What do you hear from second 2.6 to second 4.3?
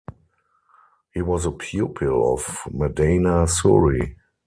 Madana Suri.